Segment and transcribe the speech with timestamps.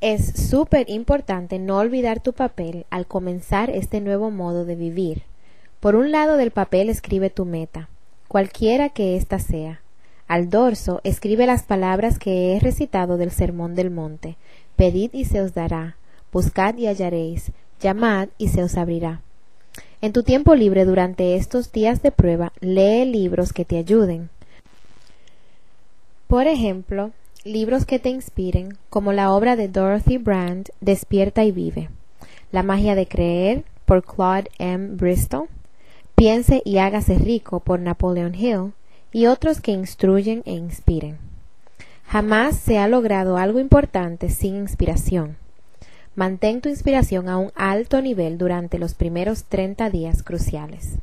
[0.00, 5.22] Es súper importante no olvidar tu papel al comenzar este nuevo modo de vivir.
[5.80, 7.88] Por un lado del papel escribe tu meta,
[8.28, 9.80] cualquiera que ésta sea.
[10.28, 14.36] Al dorso escribe las palabras que he recitado del Sermón del Monte.
[14.76, 15.96] Pedid y se os dará,
[16.32, 19.20] buscad y hallaréis, llamad y se os abrirá.
[20.00, 24.30] En tu tiempo libre durante estos días de prueba, lee libros que te ayuden.
[26.28, 27.10] Por ejemplo,
[27.48, 31.88] libros que te inspiren, como la obra de Dorothy Brand, Despierta y vive,
[32.52, 34.96] La magia de creer, por Claude M.
[34.96, 35.48] Bristol,
[36.14, 38.72] Piense y hágase rico, por Napoleon Hill,
[39.12, 41.16] y otros que instruyen e inspiren.
[42.04, 45.36] Jamás se ha logrado algo importante sin inspiración.
[46.16, 50.96] Mantén tu inspiración a un alto nivel durante los primeros 30 días cruciales.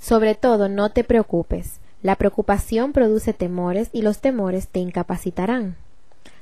[0.00, 1.78] Sobre todo, no te preocupes.
[2.02, 5.76] La preocupación produce temores y los temores te incapacitarán.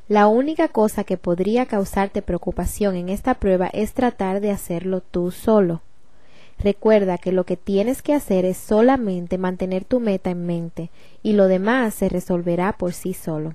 [0.09, 5.31] La única cosa que podría causarte preocupación en esta prueba es tratar de hacerlo tú
[5.31, 5.83] solo.
[6.59, 10.91] Recuerda que lo que tienes que hacer es solamente mantener tu meta en mente
[11.23, 13.55] y lo demás se resolverá por sí solo.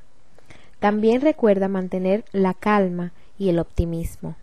[0.79, 4.35] También recuerda mantener la calma y el optimismo.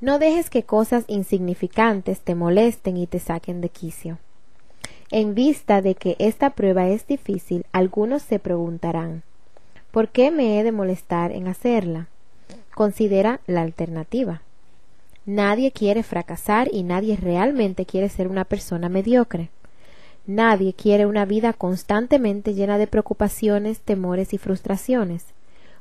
[0.00, 4.18] No dejes que cosas insignificantes te molesten y te saquen de quicio.
[5.14, 9.24] En vista de que esta prueba es difícil, algunos se preguntarán
[9.90, 12.08] ¿Por qué me he de molestar en hacerla?
[12.74, 14.40] Considera la alternativa.
[15.26, 19.50] Nadie quiere fracasar y nadie realmente quiere ser una persona mediocre.
[20.26, 25.26] Nadie quiere una vida constantemente llena de preocupaciones, temores y frustraciones.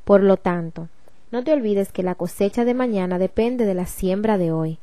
[0.03, 0.89] Por lo tanto,
[1.31, 4.77] no te olvides que la cosecha de mañana depende de la siembra de hoy.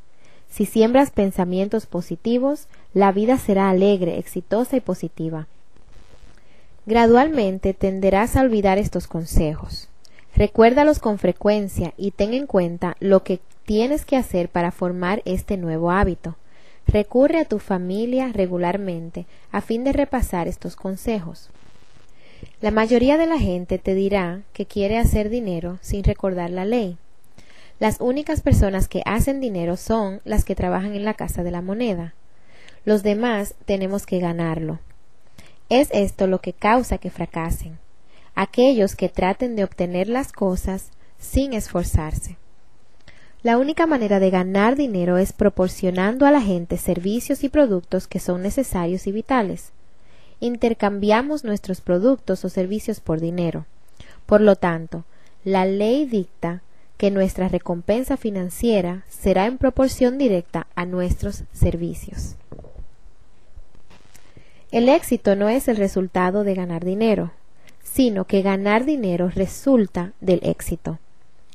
[0.49, 5.47] Si siembras pensamientos positivos, la vida será alegre, exitosa y positiva.
[6.87, 9.89] Gradualmente tenderás a olvidar estos consejos.
[10.35, 15.57] Recuérdalos con frecuencia y ten en cuenta lo que tienes que hacer para formar este
[15.59, 16.37] nuevo hábito.
[16.87, 21.51] Recurre a tu familia regularmente a fin de repasar estos consejos.
[22.63, 26.97] La mayoría de la gente te dirá que quiere hacer dinero sin recordar la ley.
[27.79, 31.61] Las únicas personas que hacen dinero son las que trabajan en la casa de la
[31.61, 32.15] moneda.
[32.85, 34.79] Los demás tenemos que ganarlo.
[35.69, 37.79] Es esto lo que causa que fracasen.
[38.35, 42.37] Aquellos que traten de obtener las cosas sin esforzarse.
[43.43, 48.19] La única manera de ganar dinero es proporcionando a la gente servicios y productos que
[48.19, 49.73] son necesarios y vitales.
[50.41, 53.67] Intercambiamos nuestros productos o servicios por dinero.
[54.27, 55.05] Por lo tanto,
[55.45, 56.63] la ley dicta
[56.97, 62.37] que nuestra recompensa financiera será en proporción directa a nuestros servicios.
[64.71, 67.33] El éxito no es el resultado de ganar dinero,
[67.83, 70.99] sino que ganar dinero resulta del éxito.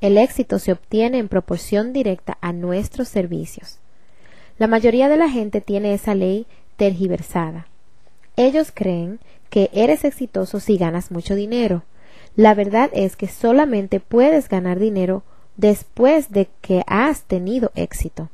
[0.01, 3.77] El éxito se obtiene en proporción directa a nuestros servicios.
[4.57, 7.67] La mayoría de la gente tiene esa ley tergiversada.
[8.35, 9.19] Ellos creen
[9.51, 11.83] que eres exitoso si ganas mucho dinero.
[12.35, 15.21] La verdad es que solamente puedes ganar dinero
[15.55, 18.29] después de que has tenido éxito.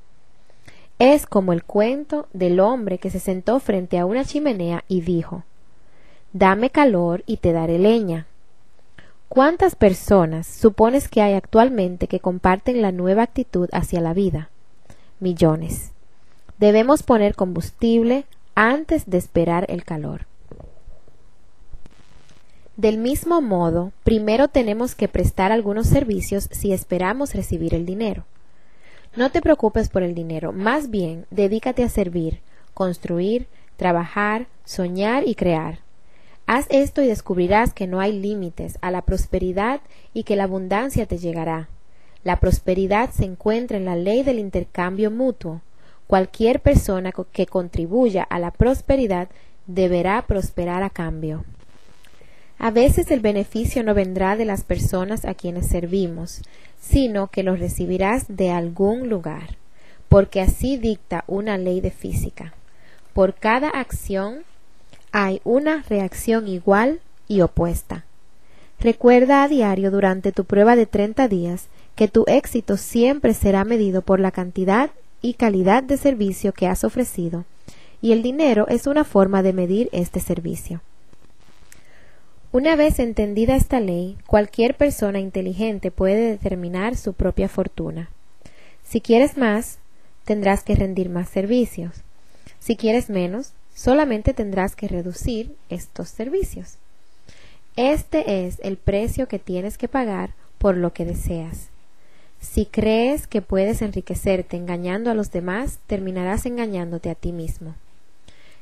[0.99, 5.45] Es como el cuento del hombre que se sentó frente a una chimenea y dijo
[6.33, 8.27] Dame calor y te daré leña.
[9.29, 14.49] ¿Cuántas personas supones que hay actualmente que comparten la nueva actitud hacia la vida?
[15.21, 15.93] Millones.
[16.57, 20.25] Debemos poner combustible antes de esperar el calor.
[22.75, 28.25] Del mismo modo, primero tenemos que prestar algunos servicios si esperamos recibir el dinero.
[29.15, 32.41] No te preocupes por el dinero, más bien dedícate a servir,
[32.75, 35.79] construir, trabajar, soñar y crear.
[36.45, 39.81] Haz esto y descubrirás que no hay límites a la prosperidad
[40.13, 41.69] y que la abundancia te llegará.
[42.23, 45.61] La prosperidad se encuentra en la ley del intercambio mutuo.
[46.07, 49.29] Cualquier persona que contribuya a la prosperidad
[49.67, 51.45] deberá prosperar a cambio.
[52.61, 56.41] A veces el beneficio no vendrá de las personas a quienes servimos,
[56.81, 59.55] sino que lo recibirás de algún lugar,
[60.09, 62.53] porque así dicta una ley de física.
[63.13, 64.39] Por cada acción
[65.13, 68.03] hay una reacción igual y opuesta.
[68.81, 74.01] Recuerda a diario durante tu prueba de 30 días que tu éxito siempre será medido
[74.01, 74.91] por la cantidad
[75.21, 77.45] y calidad de servicio que has ofrecido,
[78.01, 80.81] y el dinero es una forma de medir este servicio.
[82.51, 88.09] Una vez entendida esta ley, cualquier persona inteligente puede determinar su propia fortuna.
[88.83, 89.77] Si quieres más,
[90.25, 92.01] tendrás que rendir más servicios.
[92.57, 96.77] Si quieres menos, solamente tendrás que reducir estos servicios.
[97.75, 101.69] Este es el precio que tienes que pagar por lo que deseas.
[102.41, 107.75] Si crees que puedes enriquecerte engañando a los demás, terminarás engañándote a ti mismo.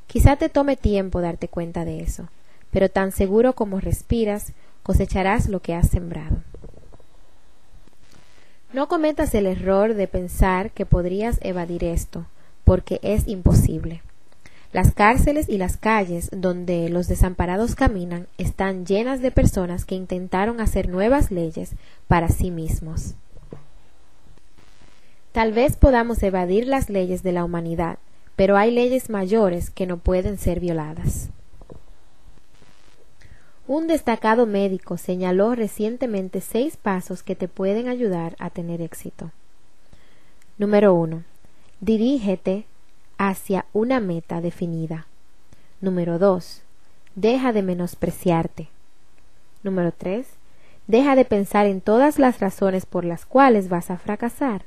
[0.08, 2.28] Quizá te tome tiempo darte cuenta de eso,
[2.72, 4.54] pero tan seguro como respiras,
[4.84, 6.38] cosecharás lo que has sembrado.
[8.74, 12.26] No cometas el error de pensar que podrías evadir esto,
[12.64, 14.02] porque es imposible.
[14.74, 20.60] Las cárceles y las calles donde los desamparados caminan están llenas de personas que intentaron
[20.60, 21.72] hacer nuevas leyes
[22.08, 23.16] para sí mismos.
[25.32, 28.00] Tal vez podamos evadir las leyes de la humanidad,
[28.36, 31.30] pero hay leyes mayores que no pueden ser violadas.
[33.68, 39.32] Un destacado médico señaló recientemente seis pasos que te pueden ayudar a tener éxito.
[40.58, 41.24] Número 1.
[41.82, 42.64] Dirígete
[43.18, 45.06] hacia una meta definida.
[45.82, 46.62] Número 2.
[47.16, 48.70] Deja de menospreciarte.
[49.64, 50.26] Número 3.
[50.88, 54.64] Deja de pensar en todas las razones por las cuales vas a fracasar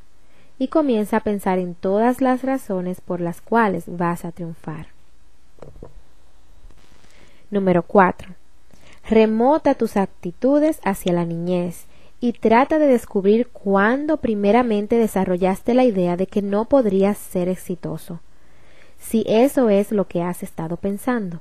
[0.58, 4.88] y comienza a pensar en todas las razones por las cuales vas a triunfar.
[7.50, 8.39] Número 4.
[9.10, 11.86] Remota tus actitudes hacia la niñez
[12.20, 18.20] y trata de descubrir cuándo primeramente desarrollaste la idea de que no podrías ser exitoso
[19.00, 21.40] si eso es lo que has estado pensando.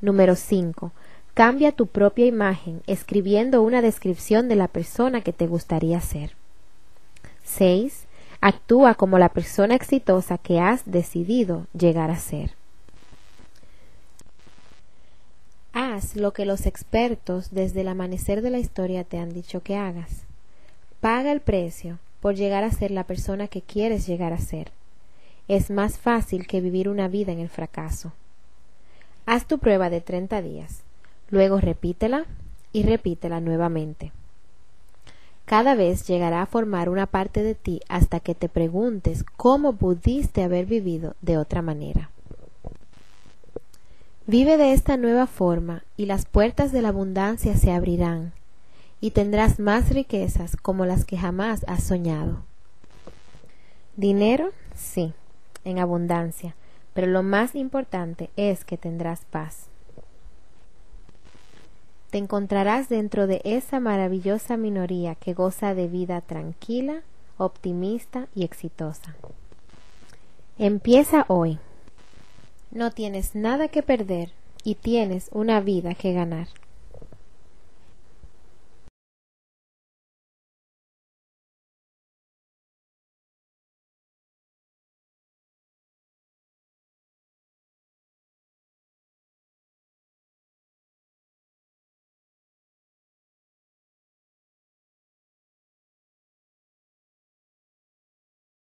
[0.00, 0.92] Número 5.
[1.34, 6.36] Cambia tu propia imagen escribiendo una descripción de la persona que te gustaría ser.
[7.44, 8.06] 6.
[8.40, 12.57] Actúa como la persona exitosa que has decidido llegar a ser.
[15.80, 19.76] Haz lo que los expertos desde el amanecer de la historia te han dicho que
[19.76, 20.24] hagas.
[21.00, 24.72] Paga el precio por llegar a ser la persona que quieres llegar a ser
[25.46, 28.12] es más fácil que vivir una vida en el fracaso.
[29.24, 30.82] Haz tu prueba de 30 días,
[31.30, 32.26] luego repítela
[32.72, 34.10] y repítela nuevamente.
[35.44, 40.42] Cada vez llegará a formar una parte de ti hasta que te preguntes cómo pudiste
[40.42, 42.10] haber vivido de otra manera.
[44.28, 48.34] Vive de esta nueva forma y las puertas de la abundancia se abrirán
[49.00, 52.42] y tendrás más riquezas como las que jamás has soñado.
[53.96, 55.14] Dinero, sí
[55.64, 56.54] en abundancia,
[56.92, 59.68] pero lo más importante es que tendrás paz.
[62.10, 67.00] Te encontrarás dentro de esa maravillosa minoría que goza de vida tranquila,
[67.38, 69.16] optimista y exitosa.
[70.58, 71.58] Empieza hoy.
[72.70, 74.32] No tienes nada que perder
[74.62, 76.48] y tienes una vida que ganar.